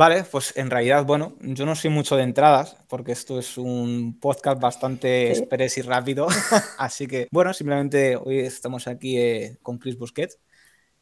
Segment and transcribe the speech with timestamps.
[0.00, 4.18] Vale, pues en realidad, bueno, yo no soy mucho de entradas porque esto es un
[4.18, 6.26] podcast bastante express y rápido.
[6.78, 10.38] Así que, bueno, simplemente hoy estamos aquí eh, con Chris Busquets.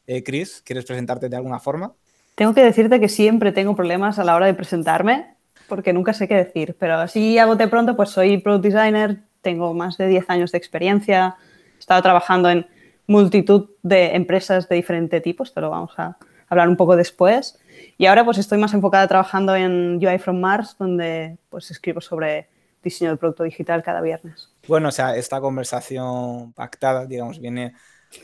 [0.05, 1.93] Eh, Chris, ¿quieres presentarte de alguna forma?
[2.35, 5.37] Tengo que decirte que siempre tengo problemas a la hora de presentarme
[5.69, 9.75] porque nunca sé qué decir, pero así a bote pronto, pues soy product designer, tengo
[9.75, 11.37] más de 10 años de experiencia,
[11.77, 12.67] he estado trabajando en
[13.07, 16.19] multitud de empresas de diferente tipo, esto lo vamos a
[16.49, 17.61] hablar un poco después.
[17.97, 22.49] Y ahora pues estoy más enfocada trabajando en UI from Mars, donde pues escribo sobre
[22.83, 24.51] diseño del producto digital cada viernes.
[24.67, 27.75] Bueno, o sea, esta conversación pactada, digamos, viene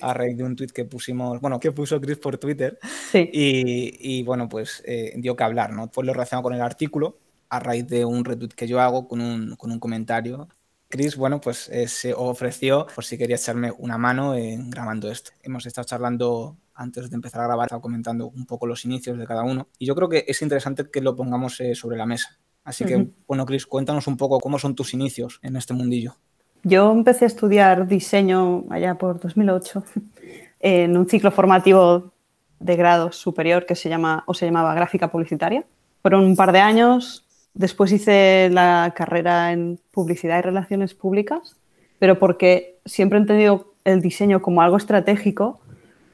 [0.01, 2.79] a raíz de un tweet que pusimos, bueno, que puso Chris por Twitter.
[3.11, 3.29] Sí.
[3.33, 5.91] Y, bueno, pues eh, dio que hablar, ¿no?
[5.91, 7.19] Pues lo relacionado con el artículo,
[7.49, 10.49] a raíz de un retweet que yo hago con un, con un comentario.
[10.89, 15.33] Chris, bueno, pues eh, se ofreció por si quería echarme una mano en grabando esto.
[15.43, 19.27] Hemos estado charlando antes de empezar a grabar, estaba comentando un poco los inicios de
[19.27, 19.69] cada uno.
[19.79, 22.39] Y yo creo que es interesante que lo pongamos eh, sobre la mesa.
[22.65, 26.17] Así que, bueno, Chris, cuéntanos un poco cómo son tus inicios en este mundillo.
[26.63, 29.85] Yo empecé a estudiar diseño allá por 2008
[30.61, 32.13] en un ciclo formativo
[32.59, 35.65] de grado superior que se llama o se llamaba gráfica publicitaria.
[36.01, 37.27] Fueron un par de años.
[37.53, 41.57] Después hice la carrera en publicidad y relaciones públicas,
[41.99, 45.61] pero porque siempre he entendido el diseño como algo estratégico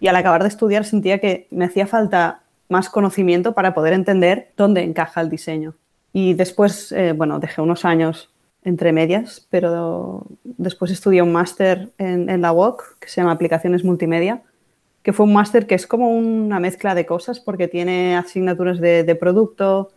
[0.01, 4.51] y al acabar de estudiar sentía que me hacía falta más conocimiento para poder entender
[4.57, 5.75] dónde encaja el diseño.
[6.13, 8.31] Y después, eh, bueno, dejé unos años
[8.63, 14.43] entre medias, pero después estudié un máster en, la UOC que se llama Aplicaciones Multimedia,
[15.03, 19.03] que fue un máster que es como una mezcla de cosas porque tiene asignaturas de,
[19.03, 19.91] de producto,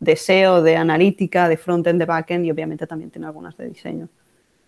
[0.00, 4.08] de SEO, de analítica, de frontend, de backend y obviamente también tiene algunas de diseño.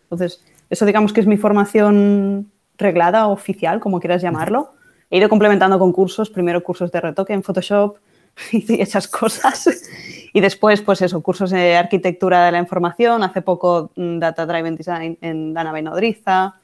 [0.05, 4.73] Entonces, eso digamos que es mi formación reglada, oficial, como quieras llamarlo.
[5.11, 7.99] He ido complementando con cursos, primero cursos de retoque en Photoshop
[8.53, 9.89] y esas cosas.
[10.33, 14.77] Y después, pues eso, cursos de arquitectura de la información, hace poco mm, Data Driven
[14.77, 16.57] Design en Dana Benodriza.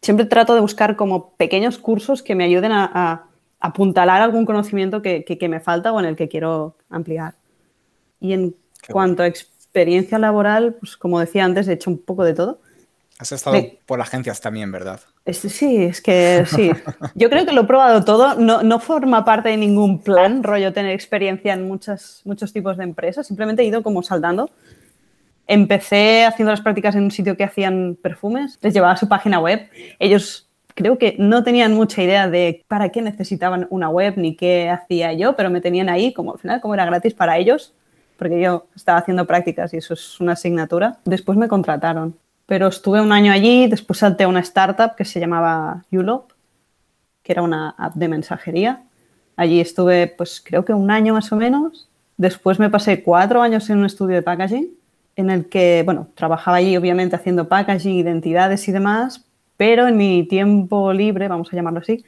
[0.00, 3.26] Siempre trato de buscar como pequeños cursos que me ayuden a,
[3.64, 7.34] apuntalar algún conocimiento que, me falta o en el que quiero ampliar.
[8.18, 8.56] Y en
[8.90, 12.60] cuanto a experiencia laboral, pues como decía antes, he hecho un poco de todo.
[13.18, 13.56] Has estado
[13.86, 15.00] por agencias también, ¿verdad?
[15.30, 16.72] sí, es que sí.
[17.14, 18.34] Yo creo que lo he probado todo.
[18.34, 22.84] No, no, forma parte de ningún plan, rollo, tener experiencia en muchas, muchos tipos de
[22.84, 23.26] empresas.
[23.26, 24.50] Simplemente he ido como saltando.
[25.46, 28.58] Empecé haciendo las prácticas en un sitio que hacían perfumes.
[28.60, 29.68] Les llevaba su página web.
[29.98, 34.68] Ellos creo que no tenían mucha idea de para qué necesitaban una web ni qué
[34.70, 37.74] hacía yo, pero me tenían ahí como al final, como era gratis para ellos,
[38.16, 40.98] porque yo estaba haciendo prácticas y eso es una asignatura.
[41.04, 42.16] Después me contrataron
[42.52, 46.32] pero estuve un año allí, después salté a una startup que se llamaba Ulop,
[47.22, 48.82] que era una app de mensajería.
[49.36, 51.88] Allí estuve, pues creo que un año más o menos.
[52.18, 54.68] Después me pasé cuatro años en un estudio de packaging,
[55.16, 59.24] en el que, bueno, trabajaba allí obviamente haciendo packaging, identidades y demás,
[59.56, 62.04] pero en mi tiempo libre, vamos a llamarlo así,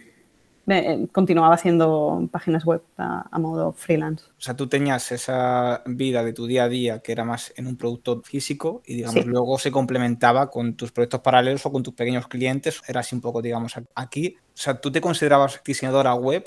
[0.67, 4.25] eh, continuaba haciendo páginas web a, modo freelance.
[4.39, 7.67] O sea, tú tenías esa vida de tu día a día que era más en
[7.67, 11.95] un producto físico y, digamos, luego se complementaba con tus proyectos paralelos o con tus
[11.95, 12.83] pequeños clientes.
[12.87, 14.37] Era así un poco, digamos, aquí.
[14.39, 16.45] O sea, ¿tú te considerabas diseñadora web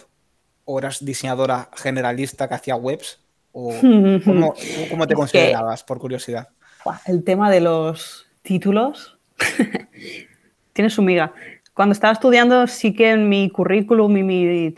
[0.65, 3.19] o eras diseñadora generalista que hacía webs?
[3.51, 3.71] ¿O
[4.25, 4.53] cómo,
[4.89, 6.49] cómo te considerabas, por curiosidad?
[7.05, 9.17] El tema de los títulos
[10.73, 11.33] tiene su miga.
[11.77, 14.75] Cuando estaba estudiando, sí que en mi currículum y mi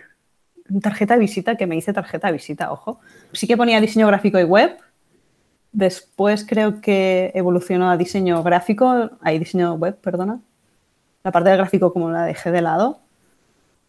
[0.81, 2.99] tarjeta de visita, que me hice tarjeta de visita, ojo,
[3.31, 4.75] sí que ponía diseño gráfico y web.
[5.71, 10.41] Después creo que evolucionó a diseño gráfico, hay diseño web, perdona.
[11.23, 12.99] La parte del gráfico como la dejé de lado.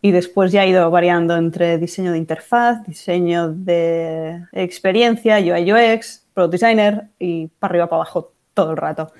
[0.00, 6.28] Y después ya he ido variando entre diseño de interfaz, diseño de experiencia, UI UX,
[6.32, 9.12] product designer y para arriba para abajo todo el rato.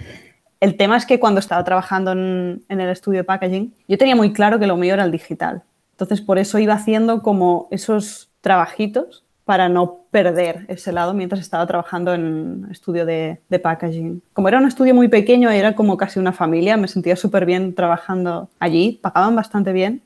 [0.61, 4.33] El tema es que cuando estaba trabajando en, el estudio de packaging, yo tenía muy
[4.33, 5.63] claro que lo mío era el digital.
[5.93, 11.67] Entonces, por eso iba haciendo como esos trabajitos para no perder ese lado mientras estaba
[11.67, 14.23] trabajando en estudio de, packaging.
[14.35, 17.75] Como era un estudio muy pequeño, era como casi una familia, me sentía súper bien
[17.75, 20.03] trabajando allí, pagaban bastante bien.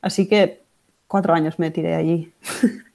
[0.00, 0.62] Así que
[1.08, 2.32] cuatro años me tiré allí.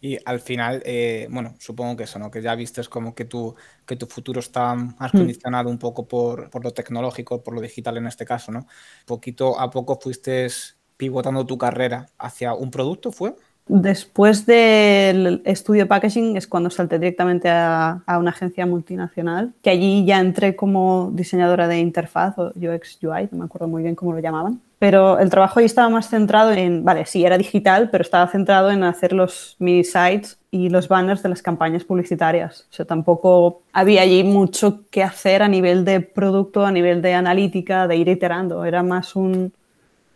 [0.00, 2.30] Y al final, eh, bueno, supongo que eso, ¿no?
[2.30, 3.54] Que ya viste como que tu,
[3.86, 5.18] que tu futuro está más hmm.
[5.18, 8.66] condicionado un poco por, por, lo tecnológico, por lo digital en este caso, ¿no?
[9.04, 10.48] Poquito a poco fuiste
[10.96, 13.34] pivotando tu carrera hacia un producto, ¿fue?
[13.66, 19.70] Después del estudio de packaging es cuando salté directamente a, a, una agencia multinacional, que
[19.70, 23.94] allí ya entré como diseñadora de interfaz o UX UI, no me acuerdo muy bien
[23.94, 24.60] cómo lo llamaban.
[24.80, 28.70] Pero el trabajo ahí estaba más centrado en, vale, sí, era digital, pero estaba centrado
[28.70, 32.66] en hacer los mini sites y los banners de las campañas publicitarias.
[32.70, 37.12] O sea, tampoco había allí mucho que hacer a nivel de producto, a nivel de
[37.12, 38.64] analítica, de ir iterando.
[38.64, 39.52] Era más un,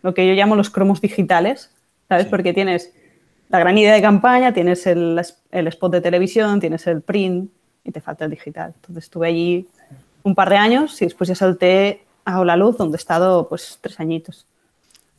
[0.01, 1.71] lo que yo llamo los cromos digitales,
[2.09, 2.25] ¿sabes?
[2.25, 2.91] Porque tienes
[3.51, 5.21] la gran idea de campaña, tienes el,
[5.51, 7.51] el spot de televisión, tienes el print
[7.85, 8.73] y te falta el digital.
[8.77, 9.69] Entonces estuve allí
[10.23, 13.79] un par de años y después ya salté a la Luz, donde he estado pues
[13.83, 14.47] tres añitos.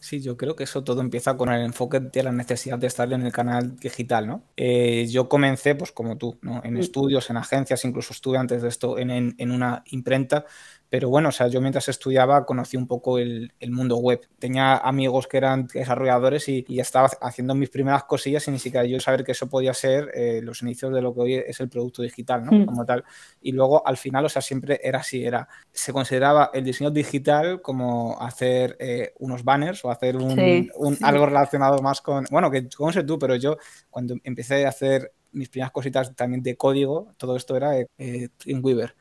[0.05, 3.11] Sí, yo creo que eso todo empieza con el enfoque de la necesidad de estar
[3.11, 4.43] en el canal digital, ¿no?
[4.55, 6.61] Eh, yo comencé, pues como tú, ¿no?
[6.63, 10.45] En estudios, en agencias, incluso estuve antes de esto en, en una imprenta
[10.89, 14.21] pero bueno, o sea, yo mientras estudiaba conocí un poco el, mundo web.
[14.39, 18.85] Tenía amigos que eran desarrolladores y, y, estaba haciendo mis primeras cosillas sin ni siquiera
[18.85, 21.69] yo saber que eso podía ser eh, los inicios de lo que hoy es el
[21.69, 22.51] producto digital, ¿no?
[22.51, 22.65] Mm.
[22.65, 23.03] Como tal.
[23.41, 27.61] Y luego al final, o sea, siempre era así, era, se consideraba el diseño digital
[27.61, 30.67] como hacer eh, unos banners o hacer un,
[31.01, 33.57] algo relacionado más con, bueno, que no sé tú, pero yo
[33.89, 38.95] cuando empecé a hacer mis primeras cositas también de código, todo esto era eh, Weaver.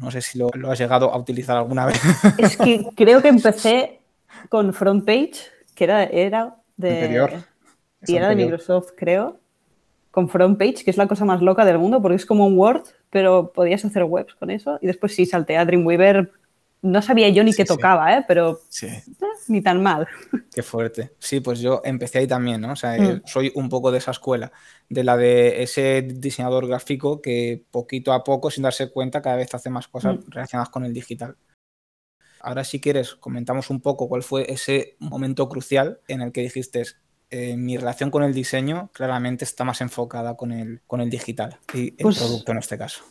[0.00, 2.00] No sé si lo, has llegado a utilizar alguna vez.
[2.38, 4.00] Es que creo que empecé
[4.48, 7.40] con FrontPage, que era, era de...
[8.06, 9.40] Y era de Microsoft, creo.
[10.10, 12.84] Con FrontPage, que es la cosa más loca del mundo, porque es como un Word,
[13.10, 14.78] pero podías hacer webs con eso.
[14.80, 16.30] Y después sí, salté a Dreamweaver
[16.82, 18.24] no sabía yo ni qué tocaba, ¿eh?
[18.26, 19.02] pero eh,
[19.48, 20.06] ni tan mal.
[20.54, 21.12] Qué fuerte.
[21.18, 22.72] Sí, pues yo empecé ahí también, ¿no?
[22.72, 23.22] O sea, mm.
[23.24, 24.52] soy un poco de esa escuela,
[24.88, 29.52] de la de ese diseñador gráfico que poquito a poco, sin darse cuenta, cada vez
[29.54, 30.30] hace más cosas mm.
[30.30, 31.36] relacionadas con el digital.
[32.40, 36.84] Ahora, si quieres, comentamos un poco cuál fue ese momento crucial en el que dijiste,
[37.30, 41.58] eh, mi relación con el diseño claramente está más enfocada con el, con el digital
[41.74, 43.04] y el pues producto en este caso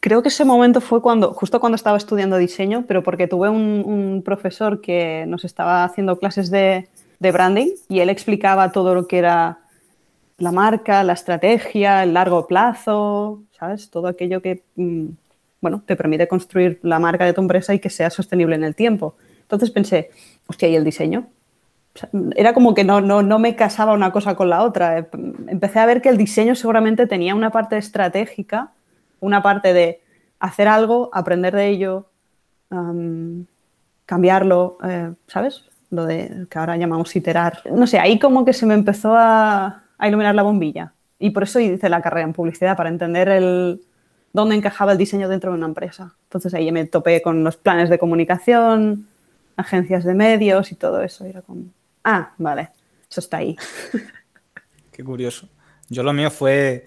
[0.00, 4.22] creo que ese momento fue cuando, justo cuando estaba estudiando diseño, pero porque tuve un,
[4.24, 6.88] profesor que nos estaba haciendo clases de,
[7.20, 9.60] branding y él explicaba todo lo que era
[10.38, 13.90] la marca, la estrategia, el largo plazo, ¿sabes?
[13.90, 15.06] Todo aquello que, mm,
[15.60, 18.74] bueno, te permite construir la marca de tu empresa y que sea sostenible en el
[18.74, 19.14] tiempo.
[19.42, 20.10] Entonces pensé,
[20.48, 21.28] hostia, ¿y el diseño?
[22.36, 25.08] era como que no, no, no me casaba una cosa con la otra.
[25.48, 28.72] Empecé a ver que el diseño seguramente tenía una parte estratégica
[29.22, 30.02] una parte de
[30.40, 32.08] hacer algo, aprender de ello,
[34.04, 35.64] cambiarlo, eh, ¿sabes?
[35.90, 37.62] Lo de que ahora llamamos iterar.
[37.70, 40.92] No sé, ahí como que se me empezó a, iluminar la bombilla.
[41.18, 43.82] Y por eso hice la carrera en publicidad, para entender el,
[44.32, 46.16] dónde encajaba el diseño dentro de una empresa.
[46.24, 49.06] Entonces ahí me topé con los planes de comunicación,
[49.56, 51.24] agencias de medios y todo eso.
[52.02, 52.70] Ah, vale,
[53.08, 53.56] eso está ahí.
[54.90, 55.48] Qué curioso.
[55.88, 56.86] Yo lo mío fue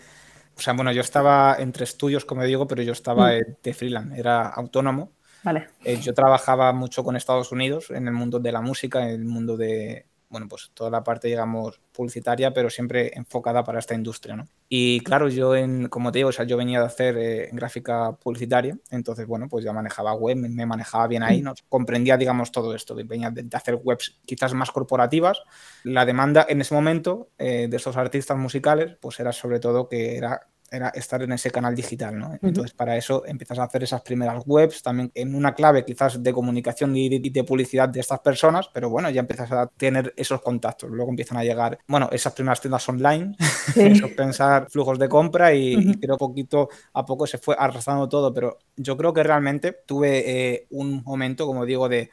[0.57, 3.57] o sea, bueno, yo estaba entre estudios, como digo, pero yo estaba mm.
[3.61, 5.11] de freelance, era autónomo.
[5.43, 5.67] Vale.
[5.83, 9.25] Eh, yo trabajaba mucho con Estados Unidos en el mundo de la música, en el
[9.25, 14.35] mundo de, bueno, pues toda la parte, digamos, publicitaria, pero siempre enfocada para esta industria,
[14.35, 14.47] ¿no?
[14.67, 18.13] Y claro, yo, en, como te digo, o sea, yo venía de hacer eh, gráfica
[18.13, 21.53] publicitaria, entonces, bueno, pues ya manejaba web, me, manejaba bien ahí, ¿no?
[21.69, 25.41] Comprendía, digamos, todo esto, venía de, hacer webs quizás más corporativas.
[25.83, 30.17] La demanda en ese momento eh, de esos artistas musicales, pues era sobre todo que
[30.17, 32.37] era era estar en ese canal digital, ¿no?
[32.41, 36.33] Entonces, para eso empiezas a hacer esas primeras webs, también en una clave quizás de
[36.33, 40.89] comunicación y de, publicidad de estas personas, pero bueno, ya empiezas a tener esos contactos.
[40.89, 43.35] Luego empiezan a llegar, bueno, esas primeras tiendas online,
[43.75, 48.57] eso, pensar flujos de compra y, creo poquito a poco se fue arrastrando todo, pero
[48.75, 52.09] yo creo que realmente tuve eh, un momento, como digo, de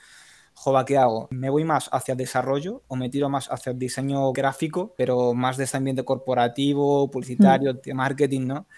[0.63, 1.27] Jova, ¿qué hago?
[1.33, 5.35] ¿Me voy más hacia el desarrollo o me tiro más hacia el diseño gráfico, pero
[5.35, 8.69] más de este ambiente corporativo, publicitario, de marketing, ¿no?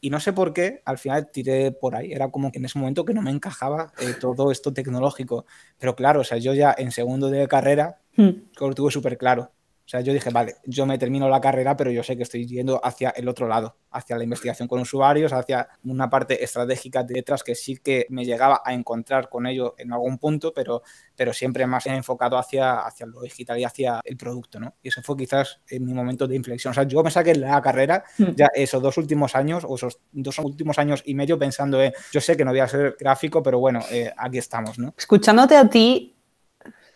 [0.00, 2.12] Y no sé por qué, al final tiré por ahí.
[2.12, 5.44] Era como que en ese momento que no me encajaba eh, todo esto tecnológico.
[5.80, 8.30] Pero claro, o sea, yo ya en segundo de carrera mm.
[8.60, 9.50] lo tuve súper claro.
[9.84, 12.46] O sea, yo dije, vale, yo me termino la carrera, pero yo sé que estoy
[12.46, 17.42] yendo hacia el otro lado, hacia la investigación con usuarios, hacia una parte estratégica detrás
[17.42, 20.82] que sí que me llegaba a encontrar con ello en algún punto, pero,
[21.16, 24.74] pero siempre más enfocado hacia, hacia lo digital y hacia el producto, ¿no?
[24.82, 26.70] Y eso fue quizás mi momento de inflexión.
[26.70, 28.34] O sea, yo me saqué la carrera hmm.
[28.36, 32.20] ya esos dos últimos años o esos dos últimos años y medio pensando, eh, yo
[32.20, 34.94] sé que no voy a ser gráfico, pero bueno, eh, aquí estamos, ¿no?
[34.96, 36.16] Escuchándote a ti,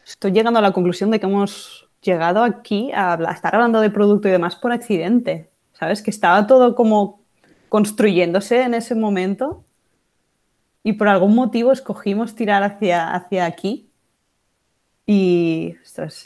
[0.07, 4.29] estoy llegando a la conclusión de que hemos llegado aquí a, estar hablando de producto
[4.29, 6.01] y demás por accidente, ¿sabes?
[6.01, 7.21] Que estaba todo como
[7.69, 9.65] construyéndose en ese momento
[10.83, 13.91] y por algún motivo escogimos tirar hacia, aquí.
[15.05, 15.75] Y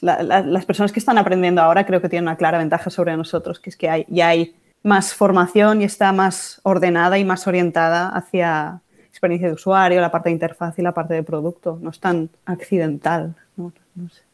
[0.01, 3.71] las personas que están aprendiendo ahora creo que tienen una clara ventaja sobre nosotros, que
[3.71, 8.81] es que hay, ya hay más formación y está más ordenada y más orientada hacia
[9.09, 11.79] experiencia de usuario, la parte de interfaz y la parte de producto.
[11.83, 13.35] No es tan accidental.
[13.57, 13.73] ¿no?
[13.95, 14.30] No sé.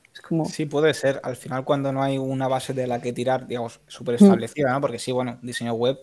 [0.51, 1.21] Sí, puede ser.
[1.23, 4.81] Al final, cuando no hay una base de la que tirar, digamos, súper establecida, ¿no?
[4.81, 5.99] Porque sí, bueno, diseño web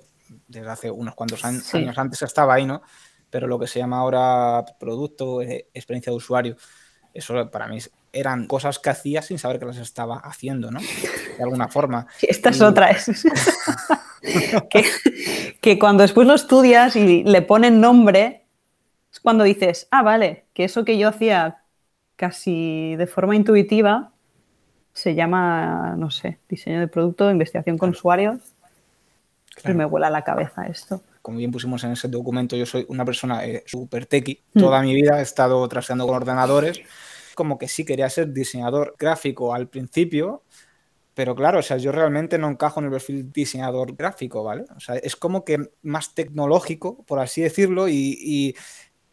[0.48, 2.82] desde hace unos cuantos años, antes estaba ahí, ¿no?
[3.30, 6.56] Pero lo que se llama ahora producto, eh, experiencia de usuario,
[7.14, 7.80] eso para mí
[8.12, 10.80] eran cosas que hacía sin saber que las estaba haciendo, ¿no?
[10.80, 12.08] De alguna forma.
[12.22, 12.92] esta es otra.
[12.92, 13.26] Es
[14.70, 14.86] que,
[15.60, 18.46] que cuando después lo estudias y le ponen nombre,
[19.12, 21.64] es cuando dices, ah, vale, que eso que yo hacía
[22.16, 24.13] casi de forma intuitiva
[24.94, 28.40] se llama, no sé, diseño de producto, investigación con usuarios.
[29.66, 31.02] Y me vuela la cabeza esto.
[31.22, 34.42] Como bien pusimos en ese documento, yo soy una persona eh, súper techie.
[34.54, 34.60] Mm.
[34.60, 36.82] Toda mi vida he estado trasteando con ordenadores.
[37.36, 40.44] Como que sí quería ser diseñador gráfico al principio,
[41.14, 44.66] pero claro, o sea, yo realmente no encajo en el perfil diseñador gráfico, ¿vale?
[44.76, 48.56] O sea, es como que más tecnológico, por así decirlo, y,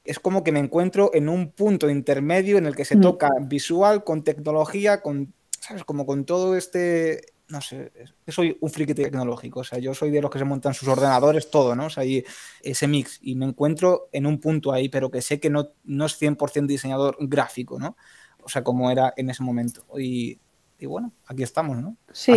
[0.02, 3.00] es como que me encuentro en un punto intermedio en el que se mm.
[3.02, 5.84] toca visual con tecnología, con, ¿sabes?
[5.84, 7.92] Como con todo este, no sé,
[8.26, 11.50] soy un friki tecnológico, o sea, yo soy de los que se montan sus ordenadores,
[11.50, 11.86] todo, ¿no?
[11.86, 12.24] O sea, y
[12.62, 16.06] ese mix, y me encuentro en un punto ahí, pero que sé que no, no
[16.06, 17.96] es 100% diseñador gráfico, ¿no?
[18.42, 19.84] O sea, como era en ese momento.
[19.98, 20.38] Y,
[20.78, 21.96] y bueno, aquí estamos, ¿no?
[22.12, 22.32] Sí.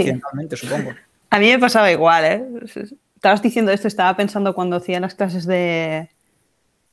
[0.55, 0.91] supongo.
[1.29, 2.45] A mí me pasaba igual, ¿eh?
[3.15, 6.09] Estabas diciendo esto, estaba pensando cuando hacía las clases de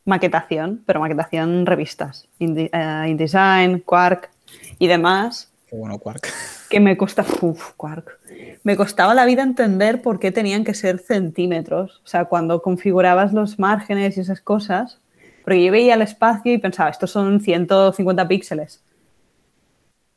[0.04, 4.30] maquetación, pero maquetación revistas, eh, InDesign, Quark
[4.78, 5.50] y demás.
[5.72, 6.28] Bueno, Quark.
[6.68, 8.18] Que me costaba, uf, Quark.
[8.62, 12.00] Me costaba la vida entender por qué tenían que ser centímetros.
[12.04, 15.00] O sea, cuando configurabas los márgenes y esas cosas,
[15.44, 18.82] porque yo veía el espacio y pensaba, estos son 150 píxeles.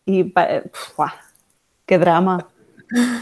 [0.05, 0.33] Y,
[1.85, 2.49] qué drama.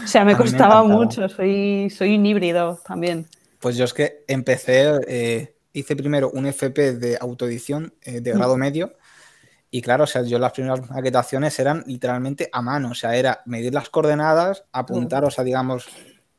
[0.04, 3.26] O sea, me costaba mucho, soy, soy un híbrido también.
[3.60, 8.56] Pues yo es que empecé, eh, hice primero un FP de autoedición eh, de grado
[8.56, 8.92] medio
[9.74, 13.40] y claro, o sea, yo las primeras maquetaciones eran literalmente a mano, o sea, era
[13.46, 15.88] medir las coordenadas, apuntar, o sea, digamos,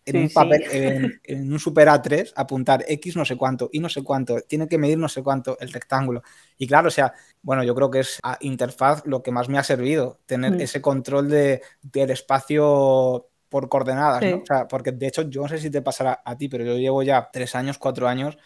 [0.05, 0.63] en un papel,
[1.23, 4.77] en, un Super A3, apuntar X no sé cuánto y no sé cuánto, tiene que
[4.77, 6.21] medir no sé cuánto el rectángulo.
[6.59, 7.11] Y claro, o sea,
[7.41, 10.61] bueno, yo creo que es a interfaz lo que más me ha servido, tener mm.
[10.61, 14.37] ese control de, del espacio por coordenadas, ¿no?
[14.43, 16.77] O sea, porque de hecho, yo no sé si te pasará a ti, pero yo
[16.77, 18.37] llevo ya tres años, cuatro años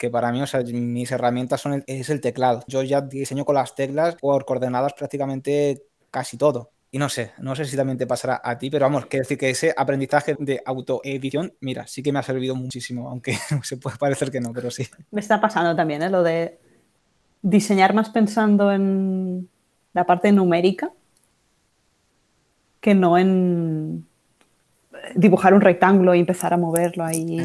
[0.00, 2.64] que para mí, o sea, mis herramientas son es el teclado.
[2.66, 6.70] Yo ya diseño con las teclas por coordenadas prácticamente casi todo.
[6.90, 9.36] Y no sé, no sé si también te pasará a ti, pero vamos, quiero decir
[9.36, 13.98] que ese aprendizaje de autoedición, mira, sí que me ha servido muchísimo, aunque se puede
[13.98, 14.86] parecer que no, pero sí.
[15.10, 16.08] Me está pasando también, ¿eh?
[16.08, 16.58] Lo de
[17.42, 19.50] diseñar más pensando en
[19.92, 20.92] la parte numérica
[22.80, 24.06] que no en
[25.14, 27.38] dibujar un rectángulo y empezar a moverlo ahí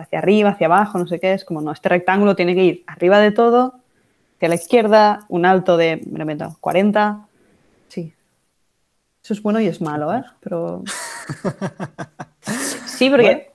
[0.00, 1.32] hacia arriba, hacia abajo, no sé qué.
[1.32, 3.74] Es como, no, este rectángulo tiene que ir arriba de todo,
[4.36, 7.26] hacia la izquierda, un alto de, me lo meto, 40,
[9.22, 10.24] eso es bueno y es malo, ¿eh?
[10.40, 10.82] Pero.
[12.86, 13.50] Sí, porque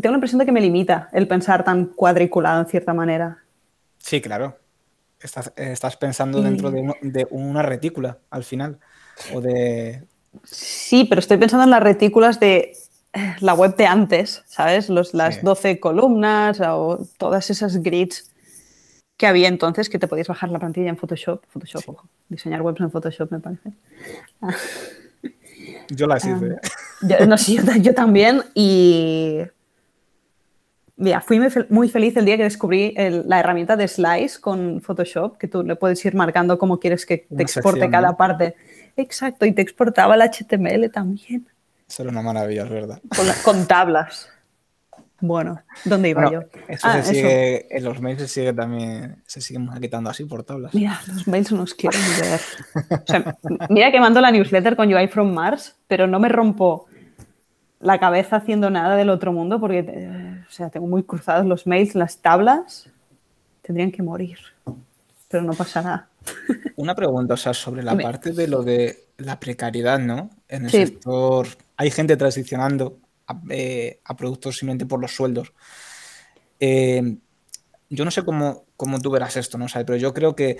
[0.00, 3.38] tengo la impresión de que me limita el pensar tan cuadriculado en cierta manera.
[3.98, 4.58] Sí, claro.
[5.20, 8.78] Estás, pensando dentro de, una retícula al final.
[9.34, 10.02] O de.
[10.42, 12.72] Sí, pero estoy pensando en las retículas de
[13.40, 14.88] la web de antes, ¿sabes?
[14.88, 18.30] Los, las 12 columnas o todas esas grids
[19.16, 21.44] que había entonces que te podías bajar la plantilla en Photoshop.
[21.48, 22.08] Photoshop, ojo.
[22.28, 23.72] Diseñar webs en Photoshop, me parece.
[25.90, 26.30] Yo la hice.
[27.02, 28.42] yo, no, sí, yo, también.
[28.54, 29.38] Y.
[30.96, 35.48] Mira, fui muy feliz el día que descubrí la herramienta de Slice con Photoshop, que
[35.48, 38.54] tú le puedes ir marcando cómo quieres que te exporte cada parte.
[38.96, 41.46] Exacto, y te exportaba el HTML también.
[41.88, 43.00] Eso era una maravilla, es verdad.
[43.44, 44.28] con lastablas.
[45.20, 46.42] Bueno, ¿dónde iba yo?
[46.68, 50.44] Eso ah, se sigue, en los mails se sigue también, se siguen maquetando así por
[50.44, 50.72] tablas.
[50.72, 52.40] Mira, los mails nos quieren ver.
[53.02, 53.36] O sea,
[53.68, 56.86] mira que mando la newsletter con UI from Mars, pero no me rompo
[57.80, 61.66] la cabeza haciendo nada del otro mundo porque, eh, o sea, tengo muy cruzados los
[61.66, 62.88] mails, las tablas
[63.62, 64.38] tendrían que morir,
[65.28, 66.08] pero no pasa nada.
[66.76, 70.30] Una pregunta, o sea, sobre la parte de lo de la precariedad, ¿no?
[70.48, 72.98] En el sector, hay gente transicionando
[73.50, 75.54] eh, a, productos simplemente por los sueldos.
[76.60, 77.16] Eh,
[77.88, 79.66] yo no sé cómo, cómo, tú verás esto, ¿no?
[79.72, 80.58] pero yo creo que,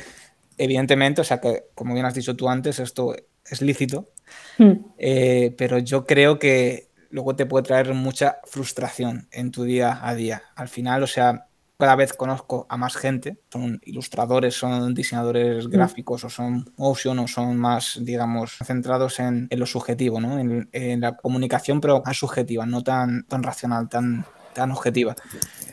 [0.57, 4.11] evidentemente, o sea, que como bien has dicho tú antes, esto es lícito,
[4.59, 4.73] hmm.
[4.97, 10.15] eh, pero yo creo que luego te puede traer mucha frustración en tu día a
[10.15, 10.45] día.
[10.55, 11.48] Al final, o sea,
[11.79, 15.71] cada vez conozco a más gente, son ilustradores, son diseñadores mm.
[15.71, 20.39] gráficos o son motion o son más, digamos, centrados en, lo subjetivo, ¿no?
[20.39, 25.15] En, la comunicación, pero más subjetiva, no tan, tan racional, tan, tan objetiva.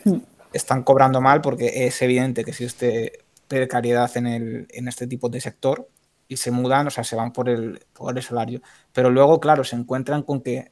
[0.04, 0.18] Mm.
[0.52, 5.40] Están cobrando mal porque es evidente que existe precariedad en, el, en este tipo de
[5.40, 5.88] sector
[6.28, 8.62] y se mudan, o sea, se van por el, por el salario.
[8.92, 10.70] Pero luego, claro, se encuentran con que,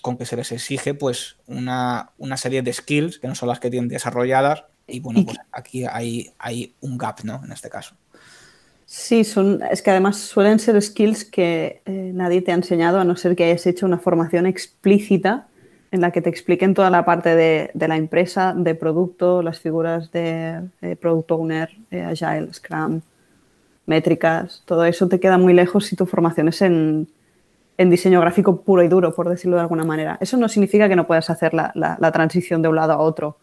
[0.00, 3.60] con que se les exige pues una, una serie de skills que no son las
[3.60, 7.42] que tienen desarrolladas y bueno, pues aquí hay, hay un gap, ¿no?
[7.44, 7.94] En este caso.
[8.86, 13.04] Sí, son, es que además suelen ser skills que eh, nadie te ha enseñado a
[13.04, 15.46] no ser que hayas hecho una formación explícita
[15.90, 19.60] en la que te expliquen toda la parte de, de la empresa, de producto, las
[19.60, 20.68] figuras de
[21.00, 23.00] Product Owner, eh, Agile, Scrum,
[23.86, 27.08] métricas, todo eso te queda muy lejos si tu formación es en,
[27.78, 30.18] en, diseño gráfico puro y duro, por decirlo de alguna manera.
[30.20, 32.98] Eso no significa que no puedas hacer la, la, la transición de un lado a
[32.98, 33.38] otro.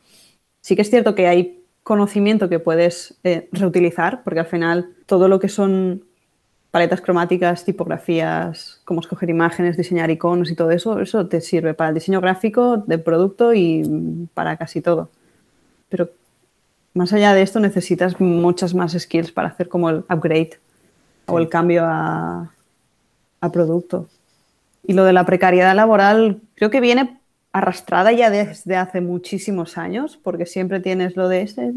[0.61, 5.27] Sí que es cierto que hay conocimiento que puedes eh, reutilizar, porque al final todo
[5.27, 6.03] lo que son
[6.71, 11.89] paletas cromáticas, tipografías, cómo escoger imágenes, diseñar iconos y todo eso, eso te sirve para
[11.89, 15.09] el diseño gráfico del producto y para casi todo.
[15.87, 16.09] Pero
[16.95, 20.59] más allá de esto necesitas muchas más skills para hacer como el upgrade
[21.27, 22.51] o el cambio a,
[23.41, 24.09] a producto.
[24.87, 27.19] Y lo de la precariedad laboral creo que viene
[27.51, 31.71] arrastrada ya desde hace muchísimos años, porque siempre tienes lo de este,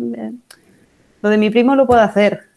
[1.23, 2.49] lo de mi primo lo puedo hacer,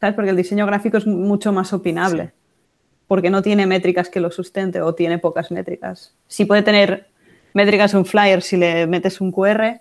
[0.00, 0.14] ¿sabes?
[0.14, 2.30] Porque el diseño gráfico es mucho más opinable, sí.
[3.06, 6.14] porque no tiene métricas que lo sustente o tiene pocas métricas.
[6.28, 7.08] Sí puede tener
[7.52, 9.80] métricas un flyer si le metes un QR,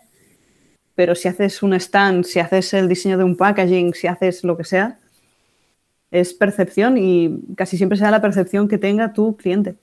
[0.96, 4.58] pero si haces un stand, si haces el diseño de un packaging, si haces lo
[4.58, 4.98] que sea,
[6.10, 9.76] es percepción y casi siempre será la percepción que tenga tu cliente.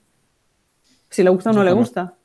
[1.15, 2.17] Si le gusta o no le gusta.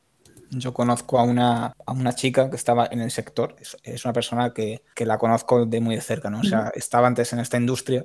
[0.50, 4.12] Yo conozco a una, a una, chica que estaba en el sector, es, es una
[4.12, 6.40] persona que, que, la conozco de muy de cerca, ¿no?
[6.40, 6.73] O sea, uh -huh.
[6.75, 8.04] estaba antes en esta industria,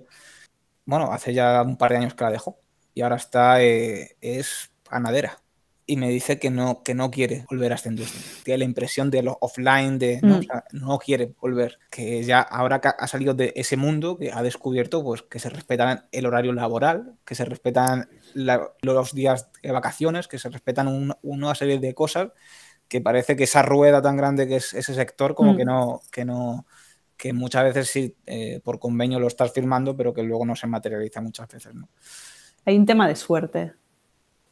[0.86, 2.60] bueno, hace ya un par de años que la dejó
[2.94, 5.42] y ahora está, eh, es panadera
[5.88, 8.22] y me dice que no, que no quiere volver a esta industria.
[8.44, 10.40] Tiene la impresión de lo offline, de no, mm.
[10.40, 14.32] o sea, no quiere volver, que ya ahora que ha salido de ese mundo, que
[14.32, 19.50] ha descubierto pues, que se respetan el horario laboral, que se respetan la, los días
[19.62, 22.30] de vacaciones, que se respetan un, una serie de cosas,
[22.88, 25.58] que parece que esa rueda tan grande que es ese sector, como mm.
[25.58, 26.66] que no, que no,
[27.16, 30.66] que muchas veces sí, eh, por convenio lo estás firmando, pero que luego no se
[30.66, 31.90] materializa muchas veces, ¿no?
[32.66, 33.74] Hay un tema de suerte,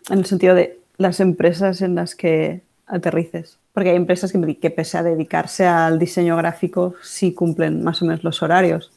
[0.10, 3.60] en el sentido de las empresas en las que aterrices.
[3.74, 8.06] Porque hay empresas que, que, pese a dedicarse al diseño gráfico, sí cumplen más o
[8.06, 8.92] menos los horarios.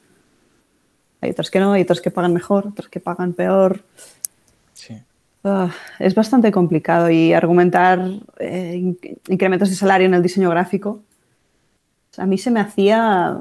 [1.21, 3.83] Hay otras que no, hay otras que pagan mejor, otras que pagan peor.
[4.75, 5.01] Sí.
[5.43, 8.01] Uh, es bastante complicado y argumentar
[8.39, 8.95] eh,
[9.29, 11.03] incrementos de salario en el diseño gráfico
[12.19, 13.39] a mí se me hacía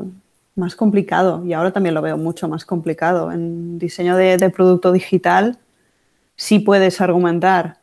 [0.56, 3.32] más complicado y ahora también lo veo mucho más complicado.
[3.32, 5.58] En diseño de, de producto digital
[6.36, 7.80] sí puedes argumentar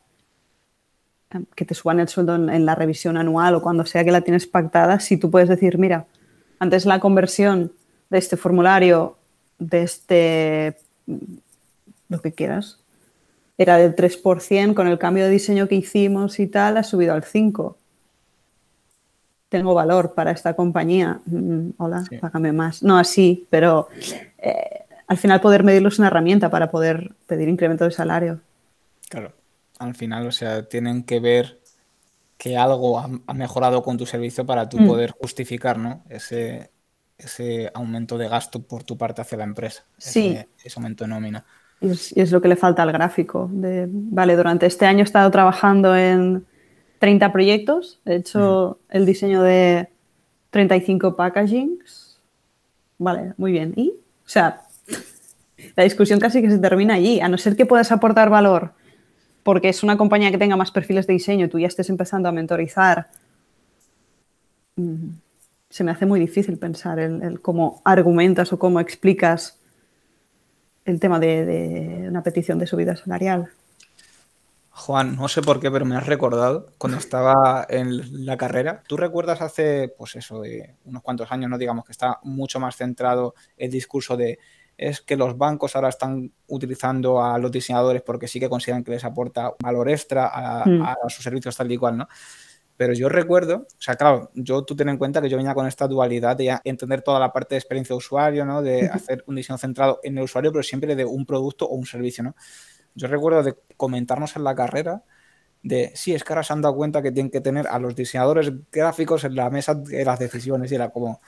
[1.54, 4.20] que te suban el sueldo en, en, la revisión anual o cuando sea que la
[4.20, 6.06] tienes pactada, si tú puedes decir, mira,
[6.58, 7.72] antes la conversión
[8.08, 9.16] de este formulario,
[9.58, 10.76] de este,
[12.08, 12.78] lo que quieras,
[13.58, 17.24] era del 3%, con el cambio de diseño que hicimos y tal, ha subido al
[17.24, 17.74] 5%.
[19.48, 21.20] Tengo valor para esta compañía.
[21.26, 22.16] Mm, hola, sí.
[22.18, 22.82] págame más.
[22.82, 23.88] No así, pero
[24.38, 28.40] eh, al final poder medirlo es una herramienta para poder pedir incremento de salario.
[29.08, 29.41] Claro
[29.82, 31.60] al final, o sea, tienen que ver
[32.38, 34.86] que algo ha, ha mejorado con tu servicio para tú mm.
[34.86, 36.02] poder justificar ¿no?
[36.08, 36.70] ese,
[37.18, 40.28] ese aumento de gasto por tu parte hacia la empresa, sí.
[40.28, 41.44] ese, ese aumento de nómina.
[41.80, 43.48] Y es, y es, lo que le falta al gráfico.
[43.52, 46.46] De, vale, durante este año he estado trabajando en
[46.98, 48.96] 30 proyectos, he hecho mm.
[48.96, 49.88] el diseño de
[50.50, 52.20] 35 packagings.
[52.98, 53.72] Vale, muy bien.
[53.76, 53.90] ¿Y?
[53.90, 54.62] O sea,
[55.76, 58.74] la discusión casi que se termina allí, a no ser que puedas aportar valor
[59.42, 62.32] porque es una compañía que tenga más perfiles de diseño tú ya estés empezando a
[62.32, 63.08] mentorizar,
[64.76, 65.10] mm,
[65.70, 69.58] se me hace muy difícil pensar el, el cómo argumentas o cómo explicas
[70.84, 73.50] el tema de, de, una petición de subida salarial.
[74.70, 78.82] Juan, no sé por qué, pero me has recordado cuando estaba en la carrera.
[78.86, 82.76] ¿Tú recuerdas hace, pues eso, de unos cuantos años, no digamos que está mucho más
[82.76, 84.38] centrado el discurso de
[84.88, 88.92] es que los bancos ahora están utilizando a los diseñadores porque sí que consideran que
[88.92, 90.82] les aporta valor extra a, mm.
[90.82, 92.08] a sus servicios tal y cual, ¿no?
[92.76, 95.66] Pero yo recuerdo, o sea, claro, yo tú ten en cuenta que yo venía con
[95.66, 98.62] esta dualidad de entender toda la parte de experiencia de usuario, ¿no?
[98.62, 101.86] De hacer un diseño centrado en el usuario, pero siempre de un producto o un
[101.86, 102.34] servicio, ¿no?
[102.94, 105.04] Yo recuerdo de comentarnos en la carrera
[105.62, 107.94] de, sí, es que ahora se han dado cuenta que tienen que tener a los
[107.94, 111.20] diseñadores gráficos en la mesa de las decisiones y era como,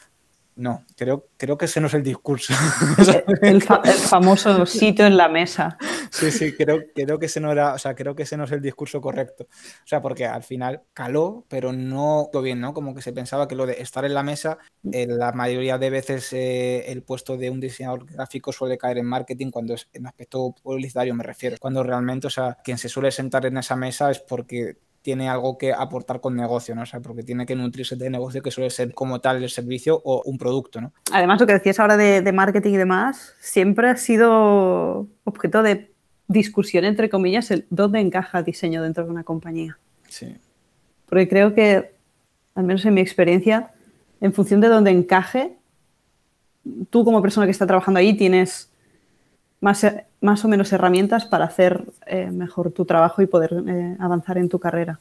[0.57, 2.55] No, creo, creo que ese no es el discurso.
[3.43, 5.77] el, famoso sitio en la mesa.
[6.11, 8.53] Sí, sí, creo, creo que ese no era, o sea, creo que ese no es
[8.53, 9.49] el discurso correcto.
[9.51, 12.73] O sea, porque al final caló, pero no todo bien, ¿no?
[12.73, 15.90] Como que se pensaba que lo de estar en la mesa, en la mayoría de
[15.90, 20.07] veces eh, el puesto de un diseñador gráfico suele caer en marketing cuando es en
[20.07, 21.57] aspecto publicitario, me refiero.
[21.59, 25.59] Cuando realmente, o sea, quien se suele sentar en esa mesa es porque tiene algo
[25.59, 26.81] que aportar con negocio, ¿no?
[26.81, 30.01] O sea, porque tiene que nutrirse de negocio que suele ser como tal el servicio
[30.03, 30.95] o un producto, ¿no?
[31.12, 35.93] Además, lo que decías ahora de, marketing y demás, siempre ha sido objeto de
[36.27, 39.79] discusión, entre comillas, el dónde encaja el diseño dentro de una compañía.
[40.09, 40.38] Sí.
[41.05, 41.93] Porque creo que,
[42.55, 43.73] al menos en mi experiencia,
[44.23, 45.59] en función de dónde encaje,
[46.88, 48.71] tú como persona que está trabajando ahí tienes
[49.61, 49.87] más,
[50.21, 54.49] más o menos herramientas para hacer eh, mejor tu trabajo y poder eh, avanzar en
[54.49, 54.99] tu carrera.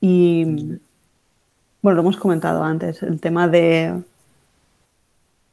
[0.00, 0.44] Y
[1.82, 4.02] bueno, lo hemos comentado antes, el tema de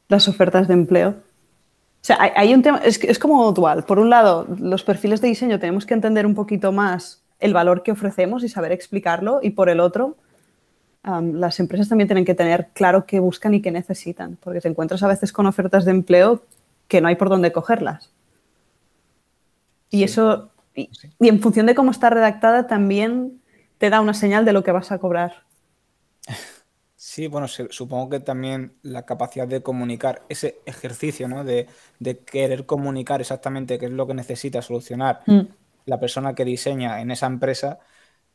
[0.08, 1.10] las ofertas de empleo.
[1.10, 3.84] O sea, hay, un tema, es, es, como dual.
[3.84, 7.82] Por un lado, los perfiles de diseño tenemos que entender un poquito más el valor
[7.82, 9.40] que ofrecemos y saber explicarlo.
[9.42, 10.16] Y por el otro,
[11.02, 14.36] las empresas también tienen que tener claro qué buscan y qué necesitan.
[14.42, 16.42] Porque te encuentras a veces con ofertas de empleo
[16.88, 18.10] que no hay por dónde cogerlas.
[19.90, 23.40] Y eso, y, en función de cómo está redactada, también
[23.78, 25.44] te da una señal de lo que vas a cobrar.
[27.06, 31.44] Sí, bueno, supongo que también la capacidad de comunicar, ese ejercicio, ¿no?
[31.44, 31.68] De,
[32.24, 35.40] querer comunicar exactamente qué es lo que necesita solucionar mm.
[35.84, 37.78] la persona que diseña en esa empresa,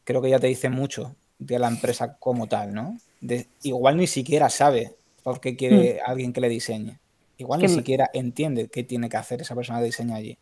[0.04, 2.96] creo que ya te dice mucho de la empresa como tal, ¿no?
[3.20, 6.10] De, igual ni siquiera sabe por qué quiere mm.
[6.10, 6.99] alguien que le diseñe.
[7.40, 10.38] Igual ni siquiera entiende qué tiene que hacer esa persona de diseño allí.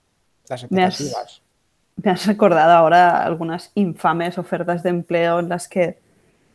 [0.50, 1.44] Las expectativas.
[2.04, 6.00] Me has, recordado ahora algunas infames ofertas de empleo en las que